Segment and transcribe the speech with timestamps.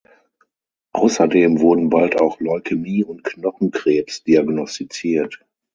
[0.93, 5.45] Außerdem wurden bald auch Leukämie und Knochenkrebs diagnostiziert.